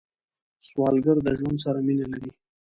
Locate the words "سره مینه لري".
1.65-2.31